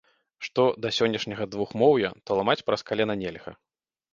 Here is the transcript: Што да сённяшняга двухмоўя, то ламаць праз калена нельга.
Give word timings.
Што 0.45 0.63
да 0.85 0.91
сённяшняга 0.99 1.47
двухмоўя, 1.55 2.11
то 2.25 2.39
ламаць 2.41 2.59
праз 2.71 2.81
калена 2.89 3.21
нельга. 3.25 3.51